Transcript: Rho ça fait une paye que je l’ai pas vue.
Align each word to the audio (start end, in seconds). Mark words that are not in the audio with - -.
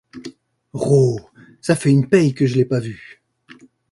Rho 0.73 1.19
ça 1.61 1.75
fait 1.75 1.91
une 1.91 2.09
paye 2.09 2.33
que 2.33 2.47
je 2.47 2.55
l’ai 2.55 2.65
pas 2.65 2.79
vue. 2.79 3.21